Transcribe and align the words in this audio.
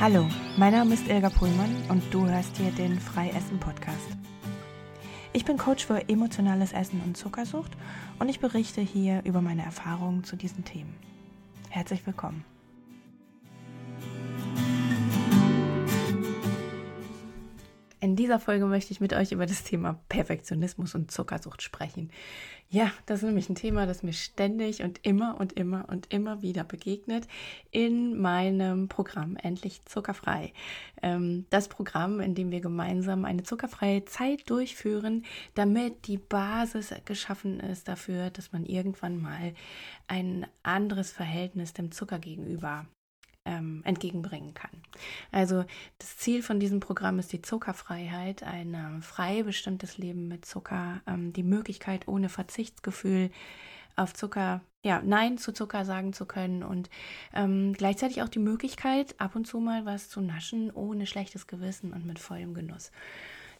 Hallo, 0.00 0.28
mein 0.56 0.72
Name 0.72 0.94
ist 0.94 1.08
Ilga 1.08 1.28
Pullmann 1.28 1.74
und 1.88 2.04
du 2.14 2.24
hörst 2.24 2.56
hier 2.56 2.70
den 2.70 3.00
Freiessen 3.00 3.58
Podcast. 3.58 4.06
Ich 5.32 5.44
bin 5.44 5.58
Coach 5.58 5.84
für 5.84 6.08
emotionales 6.08 6.72
Essen 6.72 7.02
und 7.04 7.16
Zuckersucht 7.16 7.72
und 8.20 8.28
ich 8.28 8.38
berichte 8.38 8.80
hier 8.80 9.22
über 9.24 9.40
meine 9.40 9.64
Erfahrungen 9.64 10.22
zu 10.22 10.36
diesen 10.36 10.64
Themen. 10.64 10.94
Herzlich 11.68 12.06
willkommen. 12.06 12.44
In 18.08 18.16
dieser 18.16 18.40
Folge 18.40 18.64
möchte 18.64 18.90
ich 18.90 19.02
mit 19.02 19.12
euch 19.12 19.32
über 19.32 19.44
das 19.44 19.64
Thema 19.64 20.00
Perfektionismus 20.08 20.94
und 20.94 21.10
Zuckersucht 21.10 21.60
sprechen. 21.60 22.10
Ja, 22.70 22.90
das 23.04 23.18
ist 23.18 23.26
nämlich 23.26 23.50
ein 23.50 23.54
Thema, 23.54 23.84
das 23.84 24.02
mir 24.02 24.14
ständig 24.14 24.82
und 24.82 25.00
immer 25.02 25.36
und 25.38 25.52
immer 25.52 25.84
und 25.90 26.10
immer 26.10 26.40
wieder 26.40 26.64
begegnet 26.64 27.28
in 27.70 28.18
meinem 28.18 28.88
Programm 28.88 29.36
Endlich 29.36 29.84
Zuckerfrei. 29.84 30.54
Ähm, 31.02 31.44
das 31.50 31.68
Programm, 31.68 32.20
in 32.20 32.34
dem 32.34 32.50
wir 32.50 32.62
gemeinsam 32.62 33.26
eine 33.26 33.42
zuckerfreie 33.42 34.06
Zeit 34.06 34.48
durchführen, 34.48 35.26
damit 35.54 36.06
die 36.06 36.16
Basis 36.16 36.94
geschaffen 37.04 37.60
ist 37.60 37.88
dafür, 37.88 38.30
dass 38.30 38.52
man 38.52 38.64
irgendwann 38.64 39.20
mal 39.20 39.52
ein 40.06 40.46
anderes 40.62 41.12
Verhältnis 41.12 41.74
dem 41.74 41.92
Zucker 41.92 42.18
gegenüber 42.18 42.86
ähm, 43.48 43.82
entgegenbringen 43.84 44.54
kann. 44.54 44.70
Also 45.32 45.64
das 45.98 46.16
Ziel 46.18 46.42
von 46.42 46.60
diesem 46.60 46.80
Programm 46.80 47.18
ist 47.18 47.32
die 47.32 47.42
Zuckerfreiheit, 47.42 48.42
ein 48.42 48.74
ähm, 48.74 49.02
frei 49.02 49.42
bestimmtes 49.42 49.98
Leben 49.98 50.28
mit 50.28 50.44
Zucker, 50.44 51.00
ähm, 51.06 51.32
die 51.32 51.42
Möglichkeit 51.42 52.06
ohne 52.06 52.28
Verzichtsgefühl 52.28 53.30
auf 53.96 54.14
Zucker, 54.14 54.60
ja, 54.84 55.02
Nein 55.04 55.38
zu 55.38 55.52
Zucker 55.52 55.84
sagen 55.84 56.12
zu 56.12 56.26
können 56.26 56.62
und 56.62 56.88
ähm, 57.34 57.72
gleichzeitig 57.72 58.22
auch 58.22 58.28
die 58.28 58.38
Möglichkeit, 58.38 59.14
ab 59.18 59.34
und 59.34 59.46
zu 59.46 59.58
mal 59.58 59.86
was 59.86 60.08
zu 60.08 60.20
naschen, 60.20 60.70
ohne 60.70 61.06
schlechtes 61.06 61.46
Gewissen 61.46 61.92
und 61.92 62.06
mit 62.06 62.18
vollem 62.18 62.54
Genuss. 62.54 62.92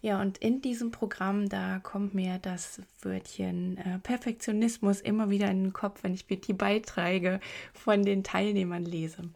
Ja, 0.01 0.21
und 0.21 0.39
in 0.39 0.63
diesem 0.63 0.93
Programm, 0.93 1.49
da 1.49 1.81
kommt 1.81 2.15
mir 2.15 2.39
das 2.39 2.81
Wörtchen 3.03 3.79
äh, 3.79 3.99
Perfektionismus 3.99 5.01
immer 5.01 5.29
wieder 5.29 5.51
in 5.51 5.65
den 5.65 5.73
Kopf, 5.73 6.05
wenn 6.05 6.15
ich 6.15 6.31
mir 6.31 6.37
die 6.37 6.53
Beiträge 6.53 7.41
von 7.73 8.05
den 8.05 8.23
Teilnehmern 8.23 8.85
lese 8.85 9.29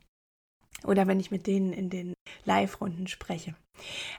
oder 0.84 1.06
wenn 1.06 1.20
ich 1.20 1.30
mit 1.30 1.46
denen 1.46 1.72
in 1.72 1.90
den 1.90 2.14
Live-Runden 2.44 3.06
spreche. 3.06 3.54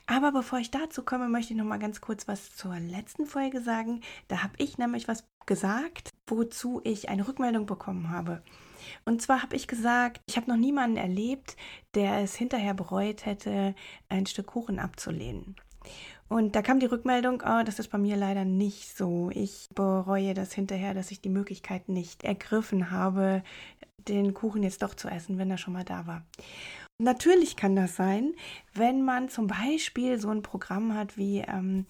Aber 0.07 0.31
bevor 0.31 0.59
ich 0.59 0.71
dazu 0.71 1.03
komme, 1.03 1.29
möchte 1.29 1.53
ich 1.53 1.59
noch 1.59 1.65
mal 1.65 1.79
ganz 1.79 2.01
kurz 2.01 2.27
was 2.27 2.55
zur 2.55 2.77
letzten 2.79 3.25
Folge 3.25 3.61
sagen. 3.61 4.01
Da 4.27 4.43
habe 4.43 4.53
ich 4.57 4.77
nämlich 4.77 5.07
was 5.07 5.25
gesagt, 5.45 6.09
wozu 6.27 6.81
ich 6.83 7.09
eine 7.09 7.27
Rückmeldung 7.27 7.65
bekommen 7.65 8.09
habe. 8.09 8.41
Und 9.05 9.21
zwar 9.21 9.41
habe 9.41 9.55
ich 9.55 9.67
gesagt, 9.67 10.21
ich 10.27 10.37
habe 10.37 10.49
noch 10.49 10.57
niemanden 10.57 10.97
erlebt, 10.97 11.55
der 11.95 12.19
es 12.19 12.35
hinterher 12.35 12.73
bereut 12.73 13.25
hätte, 13.25 13.75
ein 14.09 14.25
Stück 14.25 14.47
Kuchen 14.47 14.79
abzulehnen. 14.79 15.55
Und 16.29 16.55
da 16.55 16.61
kam 16.61 16.79
die 16.79 16.87
Rückmeldung, 16.87 17.43
oh, 17.45 17.63
das 17.63 17.79
ist 17.79 17.89
bei 17.89 17.97
mir 17.97 18.17
leider 18.17 18.43
nicht 18.43 18.97
so. 18.97 19.29
Ich 19.33 19.69
bereue 19.75 20.33
das 20.33 20.53
hinterher, 20.53 20.93
dass 20.93 21.11
ich 21.11 21.21
die 21.21 21.29
Möglichkeit 21.29 21.89
nicht 21.89 22.23
ergriffen 22.23 22.91
habe, 22.91 23.43
den 24.07 24.33
Kuchen 24.33 24.63
jetzt 24.63 24.83
doch 24.83 24.93
zu 24.93 25.07
essen, 25.07 25.37
wenn 25.37 25.51
er 25.51 25.57
schon 25.57 25.73
mal 25.73 25.83
da 25.83 26.07
war. 26.07 26.23
Natürlich 26.99 27.55
kann 27.55 27.75
das 27.75 27.95
sein, 27.95 28.33
wenn 28.73 29.03
man 29.03 29.29
zum 29.29 29.47
Beispiel 29.47 30.19
so 30.19 30.29
ein 30.29 30.41
Programm 30.41 30.93
hat 30.93 31.17
wie 31.17 31.39
ähm, 31.39 31.85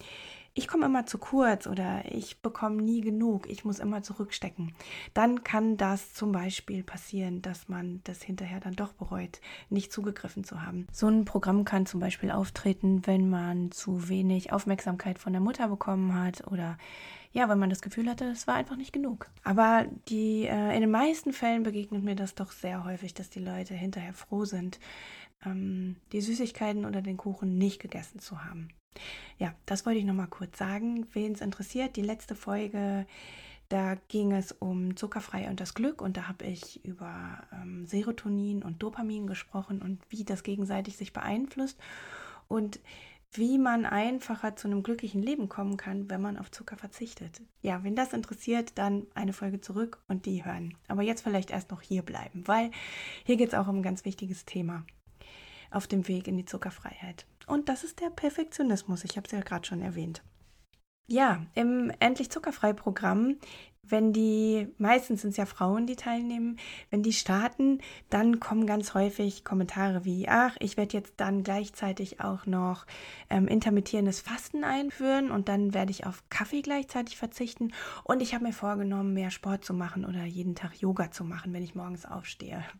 ich 0.55 0.67
komme 0.67 0.85
immer 0.85 1.05
zu 1.05 1.17
kurz 1.17 1.65
oder 1.65 2.03
ich 2.11 2.41
bekomme 2.41 2.81
nie 2.81 3.01
genug, 3.01 3.49
ich 3.49 3.65
muss 3.65 3.79
immer 3.79 4.03
zurückstecken, 4.03 4.73
dann 5.13 5.43
kann 5.43 5.77
das 5.77 6.13
zum 6.13 6.31
Beispiel 6.31 6.83
passieren, 6.83 7.41
dass 7.41 7.69
man 7.69 8.01
das 8.03 8.21
hinterher 8.21 8.59
dann 8.59 8.75
doch 8.75 8.93
bereut, 8.93 9.41
nicht 9.69 9.91
zugegriffen 9.91 10.43
zu 10.43 10.61
haben. 10.61 10.88
So 10.91 11.07
ein 11.07 11.25
Programm 11.25 11.66
kann 11.66 11.85
zum 11.85 12.00
Beispiel 12.00 12.29
auftreten, 12.29 13.01
wenn 13.05 13.29
man 13.29 13.72
zu 13.72 14.09
wenig 14.09 14.53
Aufmerksamkeit 14.53 15.17
von 15.17 15.33
der 15.33 15.41
Mutter 15.41 15.67
bekommen 15.67 16.13
hat 16.13 16.45
oder 16.47 16.78
ja, 17.31 17.49
wenn 17.49 17.57
man 17.57 17.72
das 17.72 17.81
Gefühl 17.81 18.07
hatte, 18.07 18.25
es 18.25 18.45
war 18.45 18.53
einfach 18.53 18.75
nicht 18.75 18.94
genug. 18.94 19.28
Aber 19.44 19.88
die, 20.07 20.45
äh, 20.45 20.75
in 20.75 20.81
den 20.81 20.91
meisten 20.91 21.33
Fällen 21.33 21.63
begegnet 21.63 22.03
mir 22.03 22.16
das 22.16 22.35
doch 22.35 22.51
sehr 22.51 22.83
häufig, 22.83 23.16
dass 23.16 23.31
die 23.31 23.39
Leute 23.39 23.73
hinterher 23.73 24.13
froh 24.13 24.45
sind, 24.45 24.79
ähm, 25.44 25.95
die 26.11 26.22
Süßigkeiten 26.22 26.85
oder 26.85 27.01
den 27.01 27.17
Kuchen 27.17 27.57
nicht 27.57 27.81
gegessen 27.81 28.19
zu 28.19 28.45
haben. 28.45 28.67
Ja, 29.37 29.53
das 29.65 29.85
wollte 29.85 29.99
ich 29.99 30.05
noch 30.05 30.13
mal 30.13 30.27
kurz 30.27 30.57
sagen. 30.57 31.07
Wen 31.13 31.33
es 31.33 31.41
interessiert, 31.41 31.95
die 31.95 32.01
letzte 32.01 32.35
Folge, 32.35 33.05
da 33.69 33.95
ging 34.07 34.33
es 34.33 34.51
um 34.51 34.95
zuckerfrei 34.95 35.49
und 35.49 35.59
das 35.59 35.73
Glück 35.73 36.01
und 36.01 36.17
da 36.17 36.27
habe 36.27 36.45
ich 36.45 36.83
über 36.85 37.43
ähm, 37.51 37.85
Serotonin 37.85 38.61
und 38.61 38.83
Dopamin 38.83 39.25
gesprochen 39.27 39.81
und 39.81 39.99
wie 40.09 40.23
das 40.23 40.43
gegenseitig 40.43 40.97
sich 40.97 41.13
beeinflusst 41.13 41.79
und 42.47 42.79
wie 43.31 43.57
man 43.57 43.85
einfacher 43.85 44.55
zu 44.55 44.67
einem 44.67 44.83
glücklichen 44.83 45.23
Leben 45.23 45.49
kommen 45.49 45.75
kann, 45.77 46.09
wenn 46.09 46.21
man 46.21 46.37
auf 46.37 46.51
Zucker 46.51 46.77
verzichtet. 46.77 47.41
Ja, 47.61 47.83
wenn 47.83 47.95
das 47.95 48.13
interessiert, 48.13 48.73
dann 48.75 49.07
eine 49.15 49.33
Folge 49.33 49.59
zurück 49.59 50.03
und 50.07 50.27
die 50.27 50.45
hören. 50.45 50.75
Aber 50.87 51.01
jetzt 51.01 51.23
vielleicht 51.23 51.49
erst 51.49 51.71
noch 51.71 51.81
hier 51.81 52.03
bleiben, 52.03 52.47
weil 52.47 52.69
hier 53.25 53.37
geht 53.37 53.47
es 53.49 53.53
auch 53.55 53.67
um 53.67 53.77
ein 53.77 53.83
ganz 53.83 54.05
wichtiges 54.05 54.45
Thema 54.45 54.85
auf 55.71 55.87
dem 55.87 56.07
Weg 56.07 56.27
in 56.27 56.37
die 56.37 56.45
Zuckerfreiheit. 56.45 57.25
Und 57.47 57.69
das 57.69 57.83
ist 57.83 57.99
der 57.99 58.09
Perfektionismus. 58.09 59.03
Ich 59.03 59.17
habe 59.17 59.25
es 59.25 59.31
ja 59.31 59.41
gerade 59.41 59.65
schon 59.65 59.81
erwähnt. 59.81 60.23
Ja, 61.07 61.45
im 61.53 61.91
Endlich 61.99 62.31
Zuckerfrei 62.31 62.73
Programm 62.73 63.37
wenn 63.85 64.13
die, 64.13 64.67
meistens 64.77 65.21
sind 65.21 65.31
es 65.31 65.38
ja 65.38 65.45
Frauen, 65.45 65.85
die 65.85 65.97
teilnehmen, 65.97 66.57
wenn 66.89 67.03
die 67.03 67.11
starten, 67.11 67.79
dann 68.09 68.39
kommen 68.39 68.66
ganz 68.66 68.94
häufig 68.94 69.44
Kommentare 69.44 70.05
wie, 70.05 70.27
ach, 70.29 70.55
ich 70.59 70.77
werde 70.77 70.97
jetzt 70.97 71.16
dann 71.17 71.44
gleichzeitig 71.44 72.22
auch 72.22 72.45
noch 72.45 72.85
ähm, 73.29 73.47
intermittierendes 73.47 74.22
Fasten 74.22 74.63
einführen 74.63 75.31
und 75.31 75.49
dann 75.49 75.73
werde 75.73 75.91
ich 75.91 76.05
auf 76.05 76.23
Kaffee 76.29 76.61
gleichzeitig 76.61 77.17
verzichten 77.17 77.73
und 78.05 78.22
ich 78.22 78.33
habe 78.33 78.45
mir 78.45 78.53
vorgenommen, 78.53 79.13
mehr 79.13 79.31
Sport 79.31 79.66
zu 79.66 79.73
machen 79.73 80.05
oder 80.05 80.23
jeden 80.23 80.55
Tag 80.55 80.81
Yoga 80.81 81.11
zu 81.11 81.25
machen, 81.25 81.51
wenn 81.53 81.63
ich 81.63 81.75
morgens 81.75 82.05
aufstehe. 82.05 82.63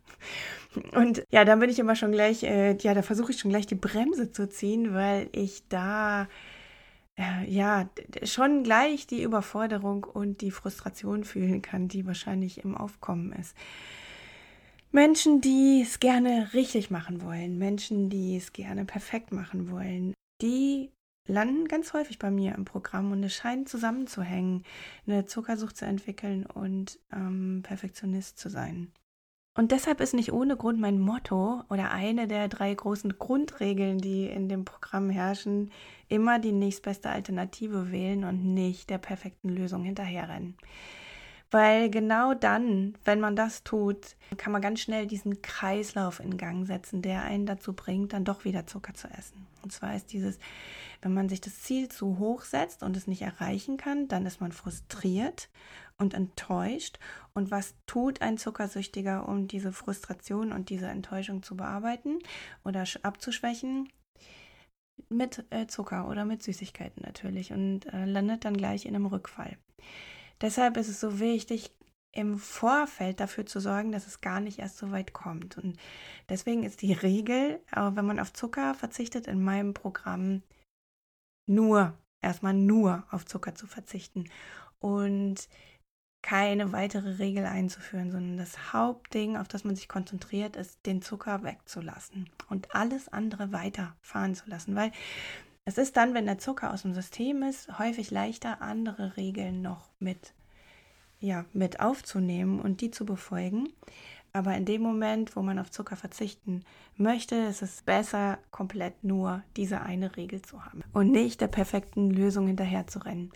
Und 0.92 1.24
ja, 1.30 1.44
dann 1.44 1.60
bin 1.60 1.70
ich 1.70 1.78
immer 1.78 1.94
schon 1.94 2.10
gleich, 2.10 2.42
äh, 2.42 2.76
ja, 2.78 2.94
da 2.94 3.02
versuche 3.02 3.30
ich 3.30 3.38
schon 3.38 3.50
gleich 3.50 3.66
die 3.66 3.76
Bremse 3.76 4.32
zu 4.32 4.48
ziehen, 4.48 4.92
weil 4.92 5.28
ich 5.32 5.68
da 5.68 6.26
äh, 7.16 7.48
ja, 7.48 7.88
schon 8.24 8.64
gleich 8.64 9.06
die 9.06 9.22
Überforderung 9.22 10.04
und 10.04 10.40
die 10.40 10.50
Frustration 10.50 11.24
fühlen 11.24 11.62
kann, 11.62 11.88
die 11.88 12.06
wahrscheinlich 12.06 12.64
im 12.64 12.76
Aufkommen 12.76 13.32
ist. 13.32 13.56
Menschen, 14.90 15.40
die 15.40 15.82
es 15.82 15.98
gerne 15.98 16.50
richtig 16.54 16.90
machen 16.90 17.22
wollen, 17.22 17.58
Menschen, 17.58 18.10
die 18.10 18.36
es 18.36 18.52
gerne 18.52 18.84
perfekt 18.84 19.32
machen 19.32 19.70
wollen, 19.70 20.14
die 20.40 20.90
landen 21.26 21.66
ganz 21.68 21.92
häufig 21.92 22.18
bei 22.18 22.30
mir 22.30 22.54
im 22.54 22.64
Programm 22.64 23.12
und 23.12 23.22
es 23.24 23.34
scheint 23.34 23.68
zusammenzuhängen, 23.68 24.64
eine 25.06 25.26
Zuckersucht 25.26 25.76
zu 25.76 25.84
entwickeln 25.84 26.46
und 26.46 27.00
ähm, 27.12 27.60
Perfektionist 27.62 28.38
zu 28.38 28.48
sein. 28.48 28.92
Und 29.56 29.70
deshalb 29.70 30.00
ist 30.00 30.14
nicht 30.14 30.32
ohne 30.32 30.56
Grund 30.56 30.80
mein 30.80 30.98
Motto 30.98 31.62
oder 31.70 31.92
eine 31.92 32.26
der 32.26 32.48
drei 32.48 32.74
großen 32.74 33.18
Grundregeln, 33.18 33.98
die 33.98 34.26
in 34.26 34.48
dem 34.48 34.64
Programm 34.64 35.10
herrschen, 35.10 35.70
immer 36.08 36.40
die 36.40 36.52
nächstbeste 36.52 37.08
Alternative 37.08 37.92
wählen 37.92 38.24
und 38.24 38.44
nicht 38.44 38.90
der 38.90 38.98
perfekten 38.98 39.48
Lösung 39.48 39.84
hinterherrennen. 39.84 40.56
Weil 41.52 41.88
genau 41.88 42.34
dann, 42.34 42.94
wenn 43.04 43.20
man 43.20 43.36
das 43.36 43.62
tut, 43.62 44.16
kann 44.38 44.52
man 44.52 44.60
ganz 44.60 44.80
schnell 44.80 45.06
diesen 45.06 45.40
Kreislauf 45.40 46.18
in 46.18 46.36
Gang 46.36 46.66
setzen, 46.66 47.00
der 47.00 47.22
einen 47.22 47.46
dazu 47.46 47.74
bringt, 47.74 48.12
dann 48.12 48.24
doch 48.24 48.44
wieder 48.44 48.66
Zucker 48.66 48.94
zu 48.94 49.06
essen. 49.06 49.46
Und 49.62 49.72
zwar 49.72 49.94
ist 49.94 50.12
dieses, 50.12 50.40
wenn 51.00 51.14
man 51.14 51.28
sich 51.28 51.40
das 51.40 51.62
Ziel 51.62 51.88
zu 51.88 52.18
hoch 52.18 52.42
setzt 52.42 52.82
und 52.82 52.96
es 52.96 53.06
nicht 53.06 53.22
erreichen 53.22 53.76
kann, 53.76 54.08
dann 54.08 54.26
ist 54.26 54.40
man 54.40 54.50
frustriert 54.50 55.48
und 56.00 56.14
enttäuscht. 56.14 56.98
Und 57.34 57.50
was 57.50 57.74
tut 57.86 58.22
ein 58.22 58.38
Zuckersüchtiger, 58.38 59.28
um 59.28 59.48
diese 59.48 59.72
Frustration 59.72 60.52
und 60.52 60.70
diese 60.70 60.86
Enttäuschung 60.86 61.42
zu 61.42 61.56
bearbeiten 61.56 62.18
oder 62.64 62.84
abzuschwächen? 63.02 63.88
Mit 65.08 65.44
äh, 65.50 65.66
Zucker 65.66 66.08
oder 66.08 66.24
mit 66.24 66.42
Süßigkeiten 66.42 67.02
natürlich 67.04 67.52
und 67.52 67.86
äh, 67.92 68.04
landet 68.04 68.44
dann 68.44 68.56
gleich 68.56 68.86
in 68.86 68.94
einem 68.94 69.06
Rückfall. 69.06 69.58
Deshalb 70.40 70.76
ist 70.76 70.88
es 70.88 71.00
so 71.00 71.18
wichtig, 71.18 71.72
im 72.14 72.38
Vorfeld 72.38 73.18
dafür 73.18 73.44
zu 73.44 73.60
sorgen, 73.60 73.90
dass 73.90 74.06
es 74.06 74.20
gar 74.20 74.40
nicht 74.40 74.60
erst 74.60 74.78
so 74.78 74.92
weit 74.92 75.12
kommt. 75.12 75.58
Und 75.58 75.76
deswegen 76.28 76.62
ist 76.62 76.82
die 76.82 76.92
Regel, 76.92 77.60
wenn 77.72 78.06
man 78.06 78.20
auf 78.20 78.32
Zucker 78.32 78.74
verzichtet, 78.74 79.26
in 79.26 79.42
meinem 79.42 79.74
Programm 79.74 80.42
nur, 81.46 81.98
erstmal 82.22 82.54
nur 82.54 83.04
auf 83.10 83.26
Zucker 83.26 83.54
zu 83.54 83.66
verzichten. 83.66 84.30
Und 84.78 85.48
keine 86.24 86.72
weitere 86.72 87.18
Regel 87.18 87.44
einzuführen, 87.44 88.10
sondern 88.10 88.38
das 88.38 88.72
Hauptding, 88.72 89.36
auf 89.36 89.46
das 89.46 89.64
man 89.64 89.76
sich 89.76 89.88
konzentriert, 89.88 90.56
ist, 90.56 90.86
den 90.86 91.02
Zucker 91.02 91.42
wegzulassen 91.42 92.30
und 92.48 92.74
alles 92.74 93.12
andere 93.12 93.52
weiterfahren 93.52 94.34
zu 94.34 94.48
lassen. 94.48 94.74
Weil 94.74 94.90
es 95.66 95.76
ist 95.76 95.98
dann, 95.98 96.14
wenn 96.14 96.24
der 96.24 96.38
Zucker 96.38 96.72
aus 96.72 96.80
dem 96.80 96.94
System 96.94 97.42
ist, 97.42 97.78
häufig 97.78 98.10
leichter, 98.10 98.62
andere 98.62 99.18
Regeln 99.18 99.60
noch 99.60 99.90
mit, 99.98 100.32
ja, 101.20 101.44
mit 101.52 101.80
aufzunehmen 101.80 102.58
und 102.58 102.80
die 102.80 102.90
zu 102.90 103.04
befolgen, 103.04 103.68
Aber 104.36 104.56
in 104.56 104.64
dem 104.64 104.82
Moment, 104.82 105.36
wo 105.36 105.42
man 105.42 105.60
auf 105.60 105.70
Zucker 105.70 105.94
verzichten 105.94 106.64
möchte, 106.96 107.36
ist 107.36 107.62
es 107.62 107.82
besser, 107.82 108.38
komplett 108.50 109.04
nur 109.04 109.44
diese 109.56 109.80
eine 109.80 110.16
Regel 110.16 110.42
zu 110.42 110.64
haben 110.64 110.82
und 110.92 111.12
nicht 111.12 111.40
der 111.40 111.46
perfekten 111.46 112.10
Lösung 112.10 112.48
hinterher 112.48 112.88
zu 112.88 112.98
rennen. 112.98 113.30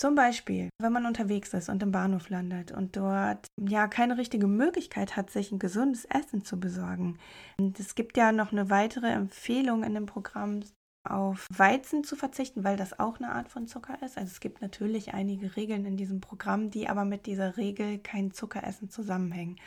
Zum 0.00 0.14
Beispiel, 0.14 0.70
wenn 0.80 0.94
man 0.94 1.04
unterwegs 1.04 1.52
ist 1.52 1.68
und 1.68 1.82
im 1.82 1.92
Bahnhof 1.92 2.30
landet 2.30 2.72
und 2.72 2.96
dort 2.96 3.48
ja 3.60 3.86
keine 3.86 4.16
richtige 4.16 4.46
Möglichkeit 4.46 5.14
hat, 5.14 5.28
sich 5.28 5.52
ein 5.52 5.58
gesundes 5.58 6.06
Essen 6.06 6.42
zu 6.42 6.58
besorgen. 6.58 7.18
Und 7.58 7.78
es 7.78 7.94
gibt 7.94 8.16
ja 8.16 8.32
noch 8.32 8.50
eine 8.50 8.70
weitere 8.70 9.08
Empfehlung 9.08 9.84
in 9.84 9.92
dem 9.92 10.06
Programm, 10.06 10.60
auf 11.06 11.46
Weizen 11.54 12.02
zu 12.02 12.16
verzichten, 12.16 12.64
weil 12.64 12.78
das 12.78 12.98
auch 12.98 13.18
eine 13.18 13.32
Art 13.32 13.50
von 13.50 13.66
Zucker 13.66 14.02
ist. 14.02 14.16
Also 14.16 14.30
es 14.30 14.40
gibt 14.40 14.62
natürlich 14.62 15.12
einige 15.12 15.54
Regeln 15.54 15.84
in 15.84 15.98
diesem 15.98 16.22
Programm, 16.22 16.70
die 16.70 16.88
aber 16.88 17.04
mit 17.04 17.26
dieser 17.26 17.58
Regel 17.58 17.98
kein 17.98 18.30
Zuckeressen 18.32 18.88
zusammenhängen. 18.88 19.60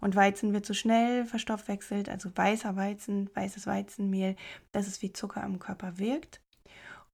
Und 0.00 0.16
Weizen 0.16 0.54
wird 0.54 0.64
so 0.64 0.72
schnell 0.72 1.26
verstoffwechselt, 1.26 2.08
also 2.08 2.30
weißer 2.34 2.74
Weizen, 2.76 3.28
weißes 3.34 3.66
Weizenmehl, 3.66 4.36
dass 4.72 4.86
es 4.86 5.02
wie 5.02 5.12
Zucker 5.12 5.42
im 5.42 5.58
Körper 5.58 5.98
wirkt 5.98 6.40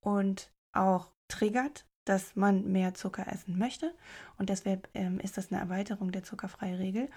und 0.00 0.52
auch 0.72 1.10
triggert 1.26 1.84
dass 2.10 2.34
man 2.34 2.70
mehr 2.72 2.94
Zucker 2.94 3.26
essen 3.32 3.56
möchte. 3.56 3.94
Und 4.36 4.50
deshalb 4.50 4.88
ähm, 4.94 5.20
ist 5.20 5.38
das 5.38 5.52
eine 5.52 5.60
Erweiterung 5.60 6.10
der 6.10 6.24
zuckerfreien 6.24 6.74
Regel. 6.74 7.08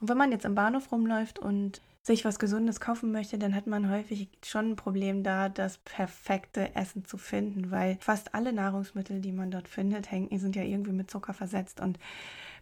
Und 0.00 0.08
wenn 0.08 0.18
man 0.18 0.32
jetzt 0.32 0.44
im 0.44 0.56
Bahnhof 0.56 0.90
rumläuft 0.90 1.38
und 1.38 1.80
sich 2.02 2.24
was 2.24 2.38
Gesundes 2.38 2.80
kaufen 2.80 3.12
möchte, 3.12 3.38
dann 3.38 3.54
hat 3.54 3.66
man 3.66 3.90
häufig 3.90 4.28
schon 4.44 4.70
ein 4.70 4.76
Problem 4.76 5.22
da, 5.22 5.48
das 5.48 5.78
perfekte 5.78 6.74
Essen 6.74 7.04
zu 7.04 7.16
finden, 7.16 7.70
weil 7.70 7.98
fast 8.00 8.34
alle 8.34 8.52
Nahrungsmittel, 8.52 9.20
die 9.20 9.32
man 9.32 9.50
dort 9.50 9.68
findet, 9.68 10.10
hängen, 10.10 10.36
sind 10.38 10.56
ja 10.56 10.62
irgendwie 10.62 10.92
mit 10.92 11.10
Zucker 11.10 11.34
versetzt. 11.34 11.80
Und 11.80 11.98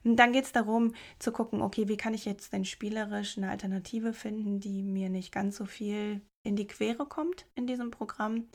dann 0.04 0.32
geht 0.32 0.44
es 0.44 0.52
darum 0.52 0.92
zu 1.18 1.32
gucken, 1.32 1.62
okay, 1.62 1.88
wie 1.88 1.96
kann 1.96 2.14
ich 2.14 2.24
jetzt 2.24 2.52
denn 2.52 2.64
spielerisch 2.64 3.38
eine 3.38 3.50
Alternative 3.50 4.12
finden, 4.12 4.60
die 4.60 4.82
mir 4.82 5.08
nicht 5.08 5.32
ganz 5.32 5.56
so 5.56 5.64
viel 5.64 6.20
in 6.42 6.56
die 6.56 6.66
Quere 6.66 7.06
kommt 7.06 7.46
in 7.54 7.66
diesem 7.66 7.90
Programm, 7.90 8.48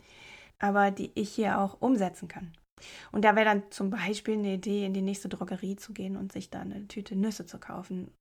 aber 0.60 0.90
die 0.90 1.10
ich 1.14 1.30
hier 1.30 1.58
auch 1.58 1.80
umsetzen 1.80 2.28
kann. 2.28 2.52
Und 3.12 3.24
da 3.24 3.36
wäre 3.36 3.46
dann 3.46 3.62
zum 3.70 3.90
Beispiel 3.90 4.34
eine 4.34 4.54
Idee, 4.54 4.84
in 4.84 4.94
die 4.94 5.02
nächste 5.02 5.28
Drogerie 5.28 5.76
zu 5.76 5.92
gehen 5.92 6.16
und 6.16 6.32
sich 6.32 6.50
da 6.50 6.60
eine 6.60 6.86
Tüte 6.88 7.16
Nüsse 7.16 7.46
zu 7.46 7.58
kaufen. 7.58 8.12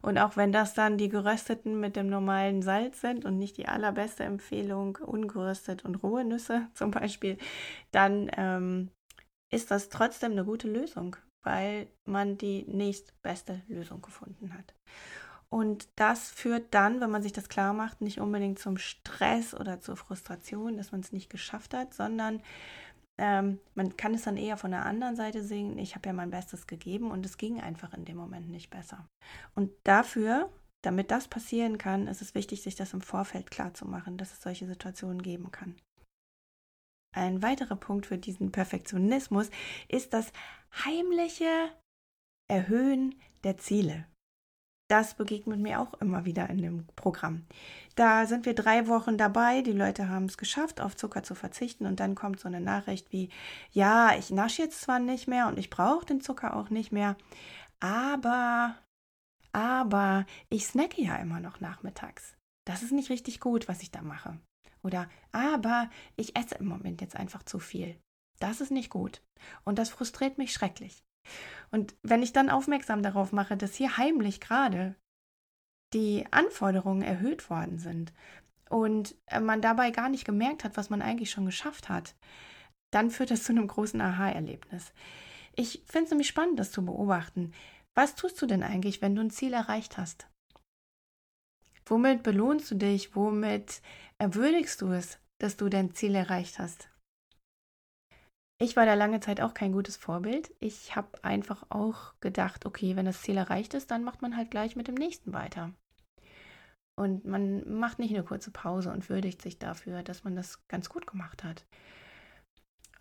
Und 0.00 0.18
auch 0.18 0.36
wenn 0.36 0.52
das 0.52 0.74
dann 0.74 0.98
die 0.98 1.08
gerösteten 1.08 1.80
mit 1.80 1.96
dem 1.96 2.08
normalen 2.08 2.62
Salz 2.62 3.00
sind 3.00 3.24
und 3.24 3.38
nicht 3.38 3.56
die 3.56 3.68
allerbeste 3.68 4.24
Empfehlung, 4.24 4.96
ungeröstet 4.96 5.84
und 5.84 5.96
rohe 5.96 6.24
Nüsse 6.24 6.68
zum 6.74 6.90
Beispiel, 6.90 7.38
dann 7.90 8.30
ähm, 8.36 8.90
ist 9.50 9.70
das 9.70 9.88
trotzdem 9.88 10.32
eine 10.32 10.44
gute 10.44 10.68
Lösung, 10.68 11.16
weil 11.44 11.88
man 12.04 12.38
die 12.38 12.64
nächstbeste 12.68 13.62
Lösung 13.68 14.02
gefunden 14.02 14.54
hat. 14.54 14.74
Und 15.50 15.86
das 15.96 16.30
führt 16.30 16.72
dann, 16.72 17.02
wenn 17.02 17.10
man 17.10 17.22
sich 17.22 17.34
das 17.34 17.50
klar 17.50 17.74
macht, 17.74 18.00
nicht 18.00 18.20
unbedingt 18.20 18.58
zum 18.58 18.78
Stress 18.78 19.52
oder 19.52 19.80
zur 19.80 19.98
Frustration, 19.98 20.78
dass 20.78 20.92
man 20.92 21.02
es 21.02 21.12
nicht 21.12 21.28
geschafft 21.28 21.74
hat, 21.74 21.92
sondern 21.92 22.40
ähm, 23.22 23.60
man 23.76 23.96
kann 23.96 24.14
es 24.14 24.24
dann 24.24 24.36
eher 24.36 24.56
von 24.56 24.72
der 24.72 24.84
anderen 24.84 25.14
Seite 25.14 25.44
sehen, 25.44 25.78
ich 25.78 25.94
habe 25.94 26.08
ja 26.08 26.12
mein 26.12 26.32
Bestes 26.32 26.66
gegeben 26.66 27.12
und 27.12 27.24
es 27.24 27.38
ging 27.38 27.60
einfach 27.60 27.94
in 27.94 28.04
dem 28.04 28.16
Moment 28.16 28.50
nicht 28.50 28.68
besser. 28.68 29.08
Und 29.54 29.70
dafür, 29.84 30.50
damit 30.82 31.12
das 31.12 31.28
passieren 31.28 31.78
kann, 31.78 32.08
ist 32.08 32.20
es 32.20 32.34
wichtig, 32.34 32.62
sich 32.62 32.74
das 32.74 32.94
im 32.94 33.00
Vorfeld 33.00 33.48
klar 33.48 33.74
zu 33.74 33.86
machen, 33.86 34.18
dass 34.18 34.32
es 34.32 34.42
solche 34.42 34.66
Situationen 34.66 35.22
geben 35.22 35.52
kann. 35.52 35.76
Ein 37.14 37.42
weiterer 37.42 37.76
Punkt 37.76 38.06
für 38.06 38.18
diesen 38.18 38.50
Perfektionismus 38.50 39.50
ist 39.86 40.14
das 40.14 40.32
heimliche 40.84 41.70
Erhöhen 42.50 43.14
der 43.44 43.56
Ziele. 43.56 44.04
Das 44.92 45.14
begegnet 45.14 45.58
mir 45.58 45.80
auch 45.80 45.94
immer 46.02 46.26
wieder 46.26 46.50
in 46.50 46.58
dem 46.58 46.86
Programm. 46.96 47.46
Da 47.94 48.26
sind 48.26 48.44
wir 48.44 48.54
drei 48.54 48.88
Wochen 48.88 49.16
dabei, 49.16 49.62
die 49.62 49.72
Leute 49.72 50.10
haben 50.10 50.26
es 50.26 50.36
geschafft, 50.36 50.82
auf 50.82 50.96
Zucker 50.96 51.22
zu 51.22 51.34
verzichten 51.34 51.86
und 51.86 51.98
dann 51.98 52.14
kommt 52.14 52.40
so 52.40 52.46
eine 52.46 52.60
Nachricht 52.60 53.10
wie, 53.10 53.30
ja, 53.70 54.14
ich 54.18 54.28
nasche 54.28 54.60
jetzt 54.60 54.82
zwar 54.82 54.98
nicht 54.98 55.28
mehr 55.28 55.48
und 55.48 55.58
ich 55.58 55.70
brauche 55.70 56.04
den 56.04 56.20
Zucker 56.20 56.54
auch 56.54 56.68
nicht 56.68 56.92
mehr, 56.92 57.16
aber, 57.80 58.74
aber 59.52 60.26
ich 60.50 60.66
snacke 60.66 61.00
ja 61.00 61.16
immer 61.16 61.40
noch 61.40 61.60
nachmittags. 61.60 62.36
Das 62.66 62.82
ist 62.82 62.92
nicht 62.92 63.08
richtig 63.08 63.40
gut, 63.40 63.68
was 63.68 63.80
ich 63.80 63.92
da 63.92 64.02
mache. 64.02 64.38
Oder, 64.82 65.08
aber 65.30 65.88
ich 66.16 66.36
esse 66.36 66.56
im 66.56 66.66
Moment 66.66 67.00
jetzt 67.00 67.16
einfach 67.16 67.44
zu 67.44 67.58
viel. 67.58 67.98
Das 68.40 68.60
ist 68.60 68.70
nicht 68.70 68.90
gut. 68.90 69.22
Und 69.64 69.78
das 69.78 69.88
frustriert 69.88 70.36
mich 70.36 70.52
schrecklich. 70.52 71.02
Und 71.70 71.94
wenn 72.02 72.22
ich 72.22 72.32
dann 72.32 72.50
aufmerksam 72.50 73.02
darauf 73.02 73.32
mache, 73.32 73.56
dass 73.56 73.74
hier 73.74 73.96
heimlich 73.96 74.40
gerade 74.40 74.94
die 75.92 76.26
Anforderungen 76.30 77.02
erhöht 77.02 77.50
worden 77.50 77.78
sind 77.78 78.12
und 78.68 79.14
äh, 79.26 79.40
man 79.40 79.60
dabei 79.60 79.90
gar 79.90 80.08
nicht 80.08 80.24
gemerkt 80.24 80.64
hat, 80.64 80.76
was 80.76 80.90
man 80.90 81.02
eigentlich 81.02 81.30
schon 81.30 81.46
geschafft 81.46 81.88
hat, 81.88 82.14
dann 82.90 83.10
führt 83.10 83.30
das 83.30 83.44
zu 83.44 83.52
einem 83.52 83.66
großen 83.66 84.00
Aha-Erlebnis. 84.00 84.92
Ich 85.54 85.82
finde 85.86 86.04
es 86.04 86.10
nämlich 86.10 86.28
spannend, 86.28 86.58
das 86.58 86.72
zu 86.72 86.84
beobachten. 86.84 87.52
Was 87.94 88.14
tust 88.14 88.40
du 88.40 88.46
denn 88.46 88.62
eigentlich, 88.62 89.02
wenn 89.02 89.14
du 89.14 89.22
ein 89.22 89.30
Ziel 89.30 89.52
erreicht 89.52 89.98
hast? 89.98 90.28
Womit 91.84 92.22
belohnst 92.22 92.70
du 92.70 92.74
dich? 92.76 93.14
Womit 93.16 93.82
erwürdigst 94.18 94.80
du 94.80 94.92
es, 94.92 95.18
dass 95.38 95.56
du 95.56 95.68
dein 95.68 95.94
Ziel 95.94 96.14
erreicht 96.14 96.58
hast? 96.58 96.91
Ich 98.62 98.76
war 98.76 98.86
da 98.86 98.94
lange 98.94 99.18
Zeit 99.18 99.40
auch 99.40 99.54
kein 99.54 99.72
gutes 99.72 99.96
Vorbild. 99.96 100.54
Ich 100.60 100.94
habe 100.94 101.24
einfach 101.24 101.64
auch 101.68 102.14
gedacht, 102.20 102.64
okay, 102.64 102.94
wenn 102.94 103.06
das 103.06 103.20
Ziel 103.20 103.36
erreicht 103.36 103.74
ist, 103.74 103.90
dann 103.90 104.04
macht 104.04 104.22
man 104.22 104.36
halt 104.36 104.52
gleich 104.52 104.76
mit 104.76 104.86
dem 104.86 104.94
nächsten 104.94 105.32
weiter. 105.32 105.72
Und 106.94 107.24
man 107.24 107.68
macht 107.68 107.98
nicht 107.98 108.14
eine 108.14 108.22
kurze 108.22 108.52
Pause 108.52 108.92
und 108.92 109.08
würdigt 109.08 109.42
sich 109.42 109.58
dafür, 109.58 110.04
dass 110.04 110.22
man 110.22 110.36
das 110.36 110.64
ganz 110.68 110.88
gut 110.88 111.08
gemacht 111.08 111.42
hat. 111.42 111.66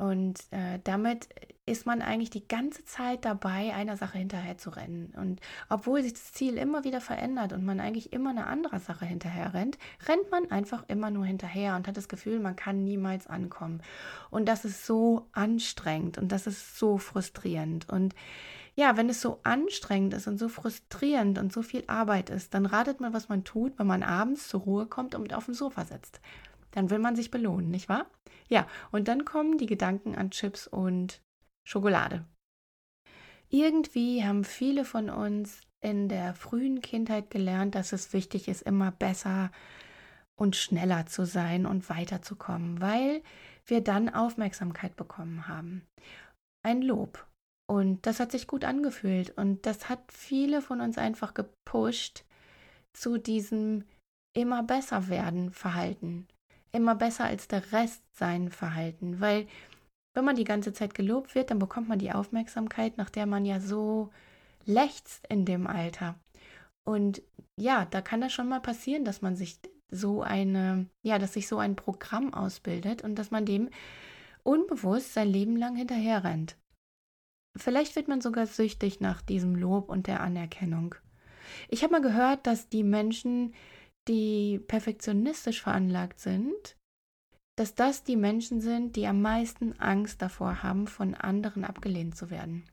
Und 0.02 0.40
äh, 0.50 0.80
damit 0.84 1.30
ist 1.68 1.86
man 1.86 2.02
eigentlich 2.02 2.32
die 2.32 2.48
ganze 2.48 2.84
Zeit 2.86 3.24
dabei, 3.24 3.72
einer 3.76 3.98
Sache 3.98 4.18
hinterher 4.18 4.58
zu 4.58 4.72
rennen. 4.72 5.14
Und 5.16 5.40
obwohl 5.70 6.02
sich 6.02 6.14
das 6.14 6.34
Ziel 6.34 6.58
immer 6.58 6.84
wieder 6.84 7.02
verändert 7.02 7.54
und 7.54 7.64
man 7.64 7.80
eigentlich 7.80 8.12
immer 8.12 8.32
eine 8.32 8.48
andere 8.48 8.80
Sache 8.80 9.06
hinterher 9.06 9.54
rennt, 9.54 9.78
rennt 10.08 10.32
man 10.32 10.50
einfach 10.50 10.84
immer 10.88 11.12
nur 11.12 11.26
hinterher 11.26 11.76
und 11.76 11.88
hat 11.88 11.98
das 11.98 12.10
Gefühl, 12.10 12.40
man 12.40 12.56
kann 12.56 12.84
niemals 12.84 13.28
ankommen. 13.28 13.84
Und 14.32 14.48
das 14.48 14.66
ist 14.66 14.88
so 14.88 15.28
anstrengend 15.34 16.18
und 16.18 16.32
das 16.32 16.48
ist 16.48 16.80
so 16.80 16.98
frustrierend. 16.98 17.88
Und 17.88 18.16
ja, 18.74 18.98
wenn 18.98 19.08
es 19.08 19.22
so 19.22 19.40
anstrengend 19.44 20.16
ist 20.16 20.26
und 20.26 20.40
so 20.40 20.50
frustrierend 20.50 21.38
und 21.38 21.54
so 21.54 21.62
viel 21.62 21.84
Arbeit 21.86 22.32
ist, 22.32 22.56
dann 22.56 22.66
ratet 22.66 23.02
man, 23.02 23.14
was 23.14 23.30
man 23.30 23.44
tut, 23.44 23.78
wenn 23.78 23.86
man 23.86 24.02
abends 24.02 24.48
zur 24.48 24.62
Ruhe 24.62 24.88
kommt 24.88 25.14
und 25.14 25.36
auf 25.36 25.46
dem 25.46 25.54
Sofa 25.54 25.86
sitzt 25.86 26.22
dann 26.72 26.90
will 26.90 27.00
man 27.00 27.16
sich 27.16 27.32
belohnen, 27.32 27.70
nicht 27.70 27.90
wahr? 27.90 28.06
Ja, 28.50 28.68
und 28.92 29.08
dann 29.08 29.26
kommen 29.26 29.58
die 29.58 29.66
Gedanken 29.66 30.16
an 30.16 30.32
Chips 30.32 30.68
und 30.68 31.22
Schokolade. 31.68 32.26
Irgendwie 33.50 34.24
haben 34.24 34.44
viele 34.44 34.86
von 34.86 35.10
uns 35.10 35.62
in 35.82 36.10
der 36.10 36.34
frühen 36.34 36.82
Kindheit 36.82 37.30
gelernt, 37.30 37.76
dass 37.76 37.92
es 37.92 38.14
wichtig 38.14 38.48
ist, 38.48 38.62
immer 38.62 38.92
besser 38.92 39.52
und 40.40 40.56
schneller 40.56 41.06
zu 41.06 41.26
sein 41.26 41.66
und 41.66 41.90
weiterzukommen, 41.90 42.82
weil 42.82 43.22
wir 43.66 43.82
dann 43.82 44.10
Aufmerksamkeit 44.10 44.96
bekommen 44.96 45.48
haben. 45.48 45.86
Ein 46.64 46.82
Lob. 46.82 47.28
Und 47.70 48.06
das 48.06 48.20
hat 48.20 48.32
sich 48.32 48.48
gut 48.48 48.66
angefühlt 48.66 49.38
und 49.38 49.66
das 49.66 49.88
hat 49.88 50.12
viele 50.12 50.62
von 50.62 50.82
uns 50.82 50.98
einfach 50.98 51.34
gepusht 51.34 52.26
zu 52.94 53.18
diesem 53.18 53.86
immer 54.36 54.64
besser 54.64 55.08
werden 55.08 55.52
Verhalten 55.52 56.28
immer 56.72 56.96
besser 56.96 57.26
als 57.26 57.48
der 57.48 57.72
Rest 57.72 58.04
sein 58.14 58.50
Verhalten, 58.50 59.20
weil 59.20 59.48
wenn 60.14 60.26
man 60.26 60.36
die 60.36 60.44
ganze 60.44 60.74
Zeit 60.74 60.94
gelobt 60.94 61.36
wird, 61.36 61.52
dann 61.52 61.60
bekommt 61.60 61.88
man 61.88 62.00
die 62.00 62.12
Aufmerksamkeit, 62.12 62.98
nach 62.98 63.10
der 63.10 63.26
man 63.26 63.46
ja 63.46 63.60
so 63.60 64.10
lechzt 64.66 65.26
in 65.28 65.46
dem 65.46 65.68
Alter. 65.68 66.16
Und 66.84 67.22
ja, 67.58 67.86
da 67.86 68.02
kann 68.02 68.22
das 68.22 68.34
schon 68.34 68.50
mal 68.50 68.60
passieren, 68.60 69.06
dass 69.06 69.22
man 69.22 69.36
sich 69.36 69.60
so 69.90 70.22
eine, 70.22 70.88
ja, 71.04 71.20
dass 71.20 71.34
sich 71.34 71.48
so 71.48 71.58
ein 71.58 71.76
Programm 71.76 72.34
ausbildet 72.34 73.04
und 73.04 73.16
dass 73.16 73.32
man 73.32 73.46
dem 73.46 73.70
unbewusst 74.44 75.14
sein 75.14 75.30
Leben 75.30 75.56
lang 75.56 75.76
hinterher 75.76 76.24
rennt. 76.24 76.58
Vielleicht 77.58 77.96
wird 77.96 78.08
man 78.08 78.22
sogar 78.22 78.48
süchtig 78.48 79.02
nach 79.02 79.22
diesem 79.22 79.56
Lob 79.56 79.90
und 79.90 80.08
der 80.08 80.22
Anerkennung. 80.22 80.96
Ich 81.68 81.84
habe 81.84 81.92
mal 81.92 82.02
gehört, 82.02 82.48
dass 82.48 82.70
die 82.70 82.84
Menschen, 82.84 83.54
die 84.08 84.60
perfektionistisch 84.60 85.62
veranlagt 85.62 86.20
sind, 86.20 86.78
dass 87.58 87.76
das 87.76 88.04
die 88.04 88.16
Menschen 88.16 88.62
sind, 88.62 88.96
die 88.96 89.08
am 89.08 89.22
meisten 89.22 89.80
Angst 89.80 90.22
davor 90.22 90.64
haben, 90.64 90.88
von 90.88 91.14
anderen 91.14 91.64
abgelehnt 91.64 92.16
zu 92.16 92.30
werden. 92.30 92.66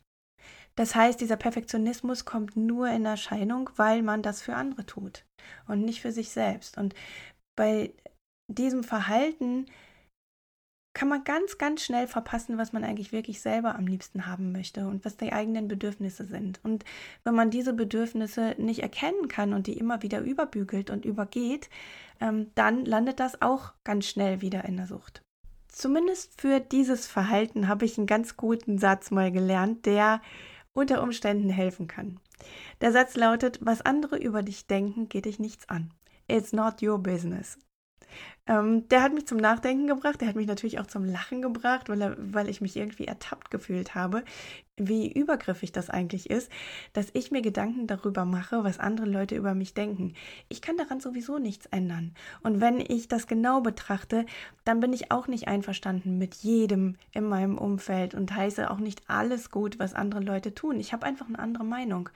Das 0.76 0.94
heißt, 0.94 1.20
dieser 1.20 1.36
Perfektionismus 1.36 2.24
kommt 2.24 2.56
nur 2.56 2.88
in 2.88 3.04
Erscheinung, 3.04 3.68
weil 3.76 4.02
man 4.02 4.22
das 4.22 4.40
für 4.40 4.54
andere 4.54 4.86
tut 4.86 5.24
und 5.66 5.84
nicht 5.84 6.00
für 6.00 6.12
sich 6.12 6.30
selbst. 6.30 6.78
Und 6.78 6.94
bei 7.56 7.92
diesem 8.48 8.84
Verhalten 8.84 9.66
kann 10.98 11.08
man 11.08 11.22
ganz, 11.22 11.58
ganz 11.58 11.84
schnell 11.84 12.08
verpassen, 12.08 12.58
was 12.58 12.72
man 12.72 12.82
eigentlich 12.82 13.12
wirklich 13.12 13.40
selber 13.40 13.76
am 13.76 13.86
liebsten 13.86 14.26
haben 14.26 14.50
möchte 14.50 14.88
und 14.88 15.04
was 15.04 15.16
die 15.16 15.32
eigenen 15.32 15.68
Bedürfnisse 15.68 16.24
sind. 16.24 16.58
Und 16.64 16.84
wenn 17.22 17.36
man 17.36 17.52
diese 17.52 17.72
Bedürfnisse 17.72 18.56
nicht 18.58 18.80
erkennen 18.80 19.28
kann 19.28 19.52
und 19.52 19.68
die 19.68 19.78
immer 19.78 20.02
wieder 20.02 20.20
überbügelt 20.20 20.90
und 20.90 21.04
übergeht, 21.04 21.70
ähm, 22.20 22.50
dann 22.56 22.84
landet 22.84 23.20
das 23.20 23.40
auch 23.40 23.74
ganz 23.84 24.06
schnell 24.08 24.40
wieder 24.40 24.64
in 24.64 24.76
der 24.76 24.88
Sucht. 24.88 25.22
Zumindest 25.68 26.40
für 26.40 26.58
dieses 26.58 27.06
Verhalten 27.06 27.68
habe 27.68 27.84
ich 27.84 27.96
einen 27.96 28.08
ganz 28.08 28.36
guten 28.36 28.78
Satz 28.78 29.12
mal 29.12 29.30
gelernt, 29.30 29.86
der 29.86 30.20
unter 30.72 31.00
Umständen 31.00 31.48
helfen 31.48 31.86
kann. 31.86 32.18
Der 32.80 32.90
Satz 32.90 33.14
lautet, 33.14 33.60
was 33.62 33.82
andere 33.82 34.18
über 34.18 34.42
dich 34.42 34.66
denken, 34.66 35.08
geht 35.08 35.26
dich 35.26 35.38
nichts 35.38 35.68
an. 35.68 35.94
It's 36.26 36.52
not 36.52 36.82
your 36.82 36.98
business. 36.98 37.56
Ähm, 38.46 38.88
der 38.88 39.02
hat 39.02 39.12
mich 39.12 39.26
zum 39.26 39.38
Nachdenken 39.38 39.86
gebracht, 39.86 40.20
der 40.20 40.28
hat 40.28 40.36
mich 40.36 40.46
natürlich 40.46 40.78
auch 40.78 40.86
zum 40.86 41.04
Lachen 41.04 41.42
gebracht, 41.42 41.88
weil, 41.88 42.00
er, 42.00 42.16
weil 42.18 42.48
ich 42.48 42.60
mich 42.60 42.76
irgendwie 42.76 43.04
ertappt 43.04 43.50
gefühlt 43.50 43.94
habe, 43.94 44.24
wie 44.76 45.12
übergriffig 45.12 45.72
das 45.72 45.90
eigentlich 45.90 46.30
ist, 46.30 46.50
dass 46.92 47.08
ich 47.12 47.30
mir 47.30 47.42
Gedanken 47.42 47.86
darüber 47.86 48.24
mache, 48.24 48.64
was 48.64 48.78
andere 48.78 49.06
Leute 49.06 49.36
über 49.36 49.54
mich 49.54 49.74
denken. 49.74 50.14
Ich 50.48 50.62
kann 50.62 50.76
daran 50.76 51.00
sowieso 51.00 51.38
nichts 51.38 51.66
ändern. 51.66 52.14
Und 52.42 52.60
wenn 52.60 52.80
ich 52.80 53.08
das 53.08 53.26
genau 53.26 53.60
betrachte, 53.60 54.24
dann 54.64 54.80
bin 54.80 54.92
ich 54.92 55.10
auch 55.10 55.26
nicht 55.26 55.48
einverstanden 55.48 56.16
mit 56.16 56.36
jedem 56.36 56.96
in 57.12 57.24
meinem 57.24 57.58
Umfeld 57.58 58.14
und 58.14 58.34
heiße 58.34 58.70
auch 58.70 58.78
nicht 58.78 59.02
alles 59.08 59.50
gut, 59.50 59.78
was 59.78 59.94
andere 59.94 60.20
Leute 60.20 60.54
tun. 60.54 60.80
Ich 60.80 60.92
habe 60.92 61.04
einfach 61.04 61.26
eine 61.28 61.38
andere 61.38 61.64
Meinung 61.64 62.08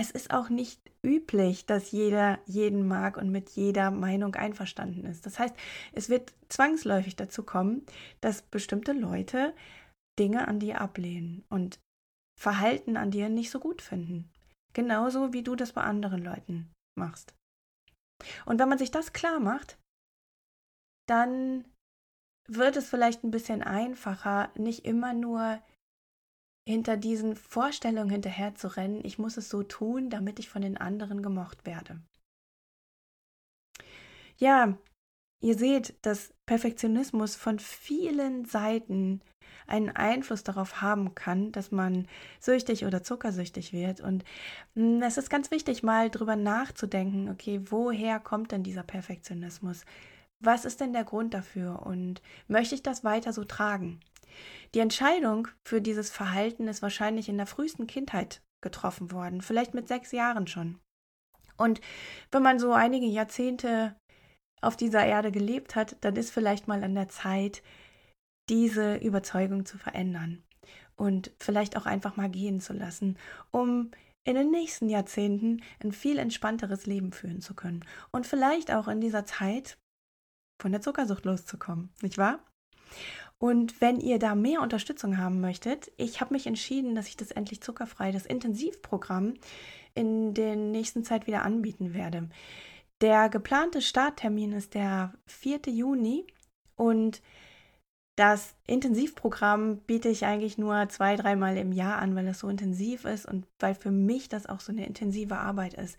es 0.00 0.10
ist 0.10 0.30
auch 0.32 0.48
nicht 0.48 0.80
üblich, 1.02 1.66
dass 1.66 1.92
jeder 1.92 2.38
jeden 2.46 2.88
mag 2.88 3.18
und 3.18 3.30
mit 3.30 3.50
jeder 3.50 3.90
Meinung 3.90 4.34
einverstanden 4.34 5.04
ist. 5.04 5.26
Das 5.26 5.38
heißt, 5.38 5.54
es 5.92 6.08
wird 6.08 6.32
zwangsläufig 6.48 7.16
dazu 7.16 7.42
kommen, 7.42 7.84
dass 8.22 8.40
bestimmte 8.40 8.92
Leute 8.92 9.54
Dinge 10.18 10.48
an 10.48 10.58
dir 10.58 10.80
ablehnen 10.80 11.44
und 11.50 11.80
Verhalten 12.40 12.96
an 12.96 13.10
dir 13.10 13.28
nicht 13.28 13.50
so 13.50 13.60
gut 13.60 13.82
finden. 13.82 14.30
Genauso 14.72 15.34
wie 15.34 15.42
du 15.42 15.54
das 15.54 15.72
bei 15.72 15.82
anderen 15.82 16.24
Leuten 16.24 16.70
machst. 16.98 17.34
Und 18.46 18.58
wenn 18.58 18.68
man 18.68 18.78
sich 18.78 18.90
das 18.90 19.12
klar 19.12 19.38
macht, 19.38 19.78
dann 21.06 21.66
wird 22.48 22.76
es 22.76 22.88
vielleicht 22.88 23.22
ein 23.22 23.30
bisschen 23.30 23.62
einfacher, 23.62 24.50
nicht 24.56 24.86
immer 24.86 25.12
nur 25.12 25.60
hinter 26.68 26.96
diesen 26.96 27.36
Vorstellungen 27.36 28.10
hinterher 28.10 28.54
zu 28.54 28.76
rennen, 28.76 29.04
ich 29.04 29.18
muss 29.18 29.36
es 29.36 29.48
so 29.48 29.62
tun, 29.62 30.10
damit 30.10 30.38
ich 30.38 30.48
von 30.48 30.62
den 30.62 30.76
anderen 30.76 31.22
gemocht 31.22 31.66
werde. 31.66 32.00
Ja, 34.36 34.78
ihr 35.42 35.58
seht, 35.58 35.94
dass 36.02 36.32
Perfektionismus 36.46 37.36
von 37.36 37.58
vielen 37.58 38.44
Seiten 38.44 39.20
einen 39.66 39.90
Einfluss 39.90 40.42
darauf 40.42 40.80
haben 40.80 41.14
kann, 41.14 41.52
dass 41.52 41.70
man 41.70 42.08
süchtig 42.40 42.84
oder 42.84 43.02
zuckersüchtig 43.02 43.72
wird. 43.72 44.00
Und 44.00 44.24
hm, 44.74 45.02
es 45.02 45.16
ist 45.16 45.30
ganz 45.30 45.50
wichtig, 45.50 45.82
mal 45.82 46.10
drüber 46.10 46.36
nachzudenken, 46.36 47.28
okay, 47.30 47.60
woher 47.70 48.20
kommt 48.20 48.52
denn 48.52 48.62
dieser 48.62 48.82
Perfektionismus? 48.82 49.84
Was 50.40 50.64
ist 50.64 50.80
denn 50.80 50.92
der 50.92 51.04
Grund 51.04 51.34
dafür? 51.34 51.84
Und 51.86 52.22
möchte 52.48 52.74
ich 52.74 52.82
das 52.82 53.04
weiter 53.04 53.32
so 53.32 53.44
tragen? 53.44 54.00
Die 54.74 54.80
Entscheidung 54.80 55.48
für 55.66 55.80
dieses 55.80 56.10
Verhalten 56.10 56.68
ist 56.68 56.82
wahrscheinlich 56.82 57.28
in 57.28 57.36
der 57.36 57.46
frühesten 57.46 57.86
Kindheit 57.86 58.42
getroffen 58.62 59.10
worden, 59.12 59.42
vielleicht 59.42 59.74
mit 59.74 59.88
sechs 59.88 60.12
Jahren 60.12 60.46
schon. 60.46 60.78
Und 61.56 61.80
wenn 62.30 62.42
man 62.42 62.58
so 62.58 62.72
einige 62.72 63.06
Jahrzehnte 63.06 63.96
auf 64.62 64.76
dieser 64.76 65.04
Erde 65.04 65.32
gelebt 65.32 65.76
hat, 65.76 65.96
dann 66.02 66.16
ist 66.16 66.30
vielleicht 66.30 66.68
mal 66.68 66.82
an 66.84 66.94
der 66.94 67.08
Zeit, 67.08 67.62
diese 68.48 68.96
Überzeugung 68.96 69.64
zu 69.64 69.78
verändern 69.78 70.42
und 70.96 71.32
vielleicht 71.38 71.76
auch 71.76 71.86
einfach 71.86 72.16
mal 72.16 72.28
gehen 72.28 72.60
zu 72.60 72.72
lassen, 72.72 73.16
um 73.50 73.90
in 74.24 74.34
den 74.34 74.50
nächsten 74.50 74.88
Jahrzehnten 74.88 75.62
ein 75.82 75.92
viel 75.92 76.18
entspannteres 76.18 76.86
Leben 76.86 77.12
führen 77.12 77.40
zu 77.40 77.54
können 77.54 77.84
und 78.10 78.26
vielleicht 78.26 78.70
auch 78.70 78.88
in 78.88 79.00
dieser 79.00 79.24
Zeit 79.24 79.78
von 80.60 80.72
der 80.72 80.82
Zuckersucht 80.82 81.24
loszukommen, 81.24 81.90
nicht 82.02 82.18
wahr? 82.18 82.44
Und 83.42 83.80
wenn 83.80 84.00
ihr 84.00 84.18
da 84.18 84.34
mehr 84.34 84.60
Unterstützung 84.60 85.16
haben 85.16 85.40
möchtet, 85.40 85.90
ich 85.96 86.20
habe 86.20 86.34
mich 86.34 86.46
entschieden, 86.46 86.94
dass 86.94 87.08
ich 87.08 87.16
das 87.16 87.30
endlich 87.30 87.62
zuckerfrei, 87.62 88.12
das 88.12 88.26
Intensivprogramm 88.26 89.34
in 89.94 90.34
der 90.34 90.56
nächsten 90.56 91.04
Zeit 91.04 91.26
wieder 91.26 91.42
anbieten 91.42 91.94
werde. 91.94 92.28
Der 93.00 93.30
geplante 93.30 93.80
Starttermin 93.80 94.52
ist 94.52 94.74
der 94.74 95.14
4. 95.24 95.60
Juni 95.68 96.26
und 96.76 97.22
das 98.14 98.54
Intensivprogramm 98.66 99.78
biete 99.78 100.10
ich 100.10 100.26
eigentlich 100.26 100.58
nur 100.58 100.90
zwei, 100.90 101.16
dreimal 101.16 101.56
im 101.56 101.72
Jahr 101.72 101.98
an, 101.98 102.14
weil 102.14 102.28
es 102.28 102.40
so 102.40 102.48
intensiv 102.50 103.06
ist 103.06 103.24
und 103.24 103.46
weil 103.58 103.74
für 103.74 103.90
mich 103.90 104.28
das 104.28 104.44
auch 104.44 104.60
so 104.60 104.70
eine 104.70 104.84
intensive 104.84 105.38
Arbeit 105.38 105.72
ist. 105.72 105.96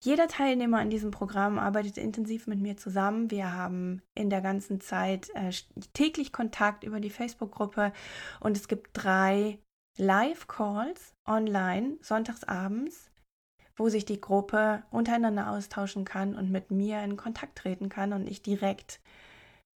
Jeder 0.00 0.28
Teilnehmer 0.28 0.80
in 0.80 0.90
diesem 0.90 1.10
Programm 1.10 1.58
arbeitet 1.58 1.98
intensiv 1.98 2.46
mit 2.46 2.60
mir 2.60 2.76
zusammen. 2.76 3.30
Wir 3.30 3.52
haben 3.52 4.00
in 4.14 4.30
der 4.30 4.40
ganzen 4.40 4.80
Zeit 4.80 5.28
äh, 5.34 5.50
täglich 5.92 6.32
Kontakt 6.32 6.84
über 6.84 7.00
die 7.00 7.10
Facebook-Gruppe 7.10 7.92
und 8.38 8.56
es 8.56 8.68
gibt 8.68 8.90
drei 8.92 9.58
Live-Calls 9.96 11.14
online 11.26 11.98
sonntagsabends, 12.00 13.10
wo 13.76 13.88
sich 13.88 14.04
die 14.04 14.20
Gruppe 14.20 14.84
untereinander 14.92 15.50
austauschen 15.50 16.04
kann 16.04 16.36
und 16.36 16.50
mit 16.50 16.70
mir 16.70 17.02
in 17.02 17.16
Kontakt 17.16 17.58
treten 17.58 17.88
kann 17.88 18.12
und 18.12 18.28
ich 18.28 18.40
direkt 18.40 19.00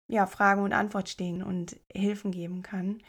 ja, 0.06 0.26
Fragen 0.26 0.62
und 0.62 0.74
Antwort 0.74 1.08
stehen 1.08 1.42
und 1.42 1.80
Hilfen 1.90 2.30
geben 2.30 2.62
kann 2.62 3.00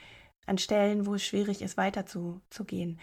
an 0.46 0.58
Stellen, 0.58 1.06
wo 1.06 1.16
es 1.16 1.26
schwierig 1.26 1.62
ist, 1.62 1.78
weiterzugehen. 1.78 3.00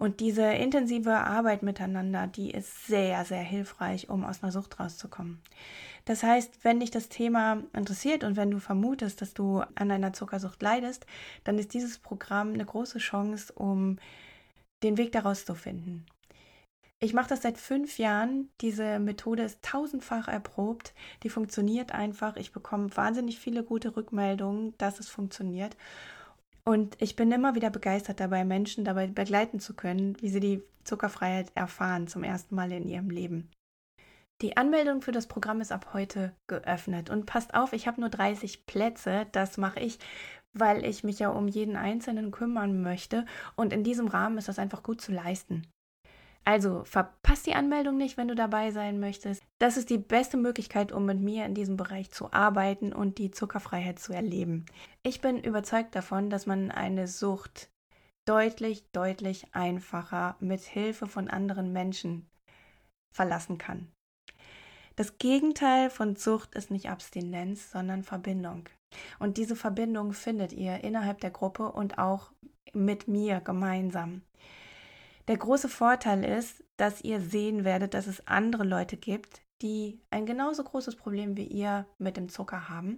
Und 0.00 0.20
diese 0.20 0.44
intensive 0.44 1.12
Arbeit 1.14 1.62
miteinander, 1.62 2.26
die 2.26 2.52
ist 2.52 2.86
sehr, 2.86 3.22
sehr 3.26 3.42
hilfreich, 3.42 4.08
um 4.08 4.24
aus 4.24 4.42
einer 4.42 4.50
Sucht 4.50 4.80
rauszukommen. 4.80 5.42
Das 6.06 6.22
heißt, 6.22 6.64
wenn 6.64 6.80
dich 6.80 6.90
das 6.90 7.10
Thema 7.10 7.64
interessiert 7.74 8.24
und 8.24 8.34
wenn 8.34 8.50
du 8.50 8.60
vermutest, 8.60 9.20
dass 9.20 9.34
du 9.34 9.60
an 9.74 9.90
einer 9.90 10.14
Zuckersucht 10.14 10.62
leidest, 10.62 11.04
dann 11.44 11.58
ist 11.58 11.74
dieses 11.74 11.98
Programm 11.98 12.54
eine 12.54 12.64
große 12.64 12.98
Chance, 12.98 13.52
um 13.52 13.98
den 14.82 14.96
Weg 14.96 15.12
daraus 15.12 15.44
zu 15.44 15.54
finden. 15.54 16.06
Ich 16.98 17.12
mache 17.12 17.28
das 17.28 17.42
seit 17.42 17.58
fünf 17.58 17.98
Jahren. 17.98 18.48
Diese 18.62 19.00
Methode 19.00 19.42
ist 19.42 19.60
tausendfach 19.60 20.28
erprobt. 20.28 20.94
Die 21.24 21.28
funktioniert 21.28 21.92
einfach. 21.92 22.36
Ich 22.36 22.52
bekomme 22.52 22.88
wahnsinnig 22.96 23.38
viele 23.38 23.64
gute 23.64 23.94
Rückmeldungen, 23.94 24.72
dass 24.78 24.98
es 24.98 25.10
funktioniert. 25.10 25.76
Und 26.70 26.96
ich 27.02 27.16
bin 27.16 27.32
immer 27.32 27.56
wieder 27.56 27.68
begeistert 27.68 28.20
dabei, 28.20 28.44
Menschen 28.44 28.84
dabei 28.84 29.08
begleiten 29.08 29.58
zu 29.58 29.74
können, 29.74 30.16
wie 30.22 30.28
sie 30.28 30.38
die 30.38 30.62
Zuckerfreiheit 30.84 31.50
erfahren 31.56 32.06
zum 32.06 32.22
ersten 32.22 32.54
Mal 32.54 32.70
in 32.70 32.86
ihrem 32.86 33.10
Leben. 33.10 33.50
Die 34.40 34.56
Anmeldung 34.56 35.02
für 35.02 35.10
das 35.10 35.26
Programm 35.26 35.60
ist 35.60 35.72
ab 35.72 35.88
heute 35.94 36.32
geöffnet. 36.46 37.10
Und 37.10 37.26
passt 37.26 37.54
auf, 37.54 37.72
ich 37.72 37.88
habe 37.88 38.00
nur 38.00 38.08
30 38.08 38.66
Plätze. 38.66 39.26
Das 39.32 39.56
mache 39.56 39.80
ich, 39.80 39.98
weil 40.52 40.84
ich 40.84 41.02
mich 41.02 41.18
ja 41.18 41.30
um 41.30 41.48
jeden 41.48 41.74
Einzelnen 41.74 42.30
kümmern 42.30 42.82
möchte. 42.82 43.26
Und 43.56 43.72
in 43.72 43.82
diesem 43.82 44.06
Rahmen 44.06 44.38
ist 44.38 44.46
das 44.46 44.60
einfach 44.60 44.84
gut 44.84 45.00
zu 45.00 45.10
leisten. 45.10 45.66
Also 46.44 46.84
verpasst 46.84 47.46
die 47.46 47.54
Anmeldung 47.54 47.96
nicht, 47.96 48.16
wenn 48.16 48.28
du 48.28 48.34
dabei 48.34 48.70
sein 48.70 48.98
möchtest. 48.98 49.42
Das 49.58 49.76
ist 49.76 49.90
die 49.90 49.98
beste 49.98 50.36
Möglichkeit, 50.36 50.90
um 50.90 51.04
mit 51.04 51.20
mir 51.20 51.44
in 51.44 51.54
diesem 51.54 51.76
Bereich 51.76 52.10
zu 52.10 52.32
arbeiten 52.32 52.92
und 52.92 53.18
die 53.18 53.30
Zuckerfreiheit 53.30 53.98
zu 53.98 54.12
erleben. 54.12 54.66
Ich 55.02 55.20
bin 55.20 55.38
überzeugt 55.38 55.94
davon, 55.94 56.30
dass 56.30 56.46
man 56.46 56.70
eine 56.70 57.06
Sucht 57.06 57.70
deutlich, 58.26 58.84
deutlich 58.92 59.54
einfacher 59.54 60.36
mit 60.40 60.60
Hilfe 60.60 61.06
von 61.06 61.28
anderen 61.28 61.72
Menschen 61.72 62.28
verlassen 63.14 63.58
kann. 63.58 63.88
Das 64.96 65.18
Gegenteil 65.18 65.88
von 65.88 66.16
Sucht 66.16 66.54
ist 66.54 66.70
nicht 66.70 66.90
Abstinenz, 66.90 67.70
sondern 67.70 68.02
Verbindung. 68.02 68.68
Und 69.18 69.36
diese 69.36 69.56
Verbindung 69.56 70.12
findet 70.12 70.52
ihr 70.52 70.82
innerhalb 70.84 71.20
der 71.20 71.30
Gruppe 71.30 71.72
und 71.72 71.98
auch 71.98 72.32
mit 72.72 73.08
mir 73.08 73.40
gemeinsam. 73.40 74.22
Der 75.30 75.38
große 75.38 75.68
Vorteil 75.68 76.24
ist, 76.24 76.64
dass 76.76 77.02
ihr 77.02 77.20
sehen 77.20 77.62
werdet, 77.62 77.94
dass 77.94 78.08
es 78.08 78.26
andere 78.26 78.64
Leute 78.64 78.96
gibt, 78.96 79.42
die 79.62 80.00
ein 80.10 80.26
genauso 80.26 80.64
großes 80.64 80.96
Problem 80.96 81.36
wie 81.36 81.44
ihr 81.44 81.86
mit 81.98 82.16
dem 82.16 82.28
Zucker 82.28 82.68
haben. 82.68 82.96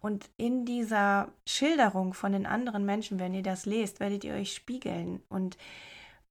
Und 0.00 0.30
in 0.38 0.64
dieser 0.64 1.30
Schilderung 1.46 2.14
von 2.14 2.32
den 2.32 2.46
anderen 2.46 2.86
Menschen, 2.86 3.18
wenn 3.18 3.34
ihr 3.34 3.42
das 3.42 3.66
lest, 3.66 4.00
werdet 4.00 4.24
ihr 4.24 4.32
euch 4.32 4.54
spiegeln. 4.54 5.22
Und 5.28 5.58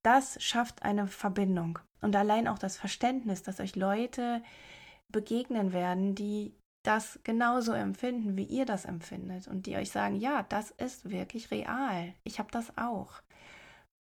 das 0.02 0.42
schafft 0.42 0.82
eine 0.82 1.06
Verbindung. 1.06 1.78
Und 2.02 2.16
allein 2.16 2.48
auch 2.48 2.58
das 2.58 2.76
Verständnis, 2.76 3.44
dass 3.44 3.60
euch 3.60 3.76
Leute 3.76 4.42
begegnen 5.10 5.72
werden, 5.72 6.16
die 6.16 6.56
das 6.82 7.20
genauso 7.24 7.74
empfinden, 7.74 8.38
wie 8.38 8.46
ihr 8.46 8.66
das 8.66 8.86
empfindet. 8.86 9.48
Und 9.48 9.68
die 9.68 9.76
euch 9.76 9.92
sagen, 9.92 10.16
ja, 10.16 10.42
das 10.50 10.72
ist 10.72 11.12
wirklich 11.12 11.52
real. 11.52 12.16
Ich 12.24 12.40
habe 12.40 12.50
das 12.50 12.76
auch. 12.76 13.22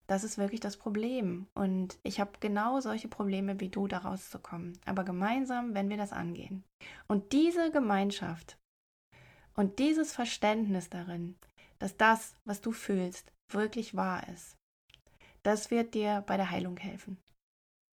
Das 0.08 0.24
ist 0.24 0.38
wirklich 0.38 0.60
das 0.60 0.78
Problem. 0.78 1.48
Und 1.54 1.98
ich 2.04 2.20
habe 2.20 2.32
genau 2.40 2.80
solche 2.82 3.08
Probleme 3.08 3.60
wie 3.60 3.70
du, 3.70 3.88
da 3.88 4.00
rauszukommen. 4.00 4.78
Aber 4.86 5.04
gemeinsam, 5.04 5.74
wenn 5.74 5.90
wir 5.90 5.98
das 5.98 6.12
angehen. 6.14 6.64
Und 7.08 7.32
diese 7.34 7.72
Gemeinschaft 7.72 8.58
Und 9.56 9.80
dieses 9.80 10.14
Verständnis 10.14 10.90
darin, 10.90 11.36
dass 11.80 11.98
das, 11.98 12.36
was 12.46 12.62
du 12.62 12.72
fühlst, 12.72 13.32
wirklich 13.50 13.96
wahr 13.96 14.28
ist, 14.30 14.58
das 15.44 15.72
wird 15.72 15.94
dir 15.94 16.24
bei 16.28 16.38
der 16.38 16.52
Heilung 16.52 16.78
helfen. 16.78 17.18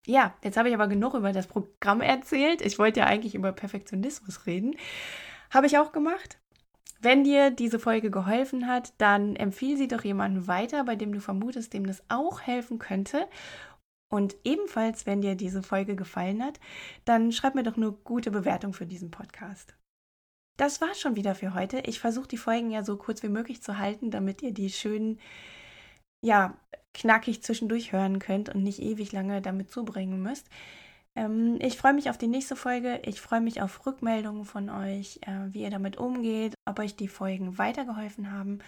Ja, 0.06 0.36
jetzt 0.42 0.56
habe 0.56 0.68
ich 0.68 0.74
aber 0.74 0.88
genug 0.88 1.14
über 1.14 1.32
das 1.32 1.46
Programm 1.46 2.00
erzählt. 2.00 2.60
Ich 2.60 2.78
wollte 2.78 3.00
ja 3.00 3.06
eigentlich 3.06 3.34
über 3.34 3.52
Perfektionismus 3.52 4.46
reden. 4.46 4.76
Habe 5.50 5.66
ich 5.66 5.78
auch 5.78 5.92
gemacht. 5.92 6.38
Wenn 7.04 7.22
dir 7.22 7.50
diese 7.50 7.78
Folge 7.78 8.10
geholfen 8.10 8.66
hat, 8.66 8.94
dann 8.96 9.36
empfiehl 9.36 9.76
sie 9.76 9.88
doch 9.88 10.02
jemandem 10.02 10.46
weiter, 10.48 10.84
bei 10.84 10.96
dem 10.96 11.12
du 11.12 11.20
vermutest, 11.20 11.74
dem 11.74 11.86
das 11.86 12.02
auch 12.08 12.40
helfen 12.40 12.78
könnte. 12.78 13.28
Und 14.10 14.36
ebenfalls, 14.42 15.04
wenn 15.04 15.20
dir 15.20 15.34
diese 15.34 15.62
Folge 15.62 15.96
gefallen 15.96 16.42
hat, 16.42 16.60
dann 17.04 17.30
schreib 17.30 17.54
mir 17.56 17.62
doch 17.62 17.76
eine 17.76 17.92
gute 17.92 18.30
Bewertung 18.30 18.72
für 18.72 18.86
diesen 18.86 19.10
Podcast. 19.10 19.76
Das 20.56 20.80
war 20.80 20.94
schon 20.94 21.14
wieder 21.14 21.34
für 21.34 21.52
heute. 21.52 21.80
Ich 21.80 22.00
versuche 22.00 22.28
die 22.28 22.38
Folgen 22.38 22.70
ja 22.70 22.82
so 22.82 22.96
kurz 22.96 23.22
wie 23.22 23.28
möglich 23.28 23.62
zu 23.62 23.76
halten, 23.76 24.10
damit 24.10 24.40
ihr 24.40 24.54
die 24.54 24.70
schön, 24.70 25.18
ja, 26.22 26.56
knackig 26.94 27.42
zwischendurch 27.42 27.92
hören 27.92 28.18
könnt 28.18 28.48
und 28.48 28.62
nicht 28.62 28.80
ewig 28.80 29.12
lange 29.12 29.42
damit 29.42 29.70
zubringen 29.70 30.22
müsst. 30.22 30.48
Ähm, 31.16 31.58
ich 31.60 31.76
freue 31.76 31.94
mich 31.94 32.10
auf 32.10 32.18
die 32.18 32.26
nächste 32.26 32.56
Folge. 32.56 33.00
Ich 33.04 33.20
freue 33.20 33.40
mich 33.40 33.62
auf 33.62 33.86
Rückmeldungen 33.86 34.44
von 34.44 34.70
euch, 34.70 35.20
äh, 35.22 35.52
wie 35.52 35.62
ihr 35.62 35.70
damit 35.70 35.96
umgeht, 35.96 36.54
ob 36.64 36.78
euch 36.78 36.96
die 36.96 37.08
Folgen 37.08 37.58
weitergeholfen 37.58 38.32
haben. 38.32 38.58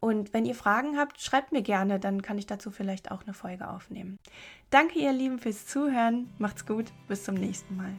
Und 0.00 0.32
wenn 0.32 0.46
ihr 0.46 0.54
Fragen 0.54 0.96
habt, 0.96 1.20
schreibt 1.20 1.50
mir 1.50 1.62
gerne, 1.62 1.98
dann 1.98 2.22
kann 2.22 2.38
ich 2.38 2.46
dazu 2.46 2.70
vielleicht 2.70 3.10
auch 3.10 3.24
eine 3.24 3.34
Folge 3.34 3.68
aufnehmen. 3.68 4.18
Danke, 4.70 4.98
ihr 4.98 5.12
Lieben, 5.12 5.38
fürs 5.38 5.66
Zuhören. 5.66 6.32
Macht's 6.38 6.66
gut. 6.66 6.92
Bis 7.08 7.24
zum 7.24 7.34
nächsten 7.34 7.76
Mal. 7.76 7.94